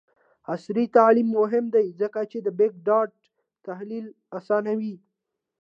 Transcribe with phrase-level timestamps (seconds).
[0.53, 3.17] عصري تعلیم مهم دی ځکه چې د بګ ډاټا
[3.67, 4.05] تحلیل
[4.37, 4.95] اسانوي.